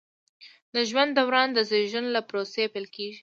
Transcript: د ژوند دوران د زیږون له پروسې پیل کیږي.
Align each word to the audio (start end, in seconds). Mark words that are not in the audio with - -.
د 0.75 0.75
ژوند 0.89 1.11
دوران 1.17 1.49
د 1.53 1.59
زیږون 1.69 2.05
له 2.15 2.21
پروسې 2.29 2.63
پیل 2.73 2.87
کیږي. 2.95 3.19